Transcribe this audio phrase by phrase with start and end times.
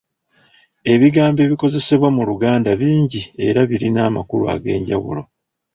[0.93, 5.23] Ebigambo ebikozesebwa mu Lugnda bingi era birina amakulu ag'enjawulo.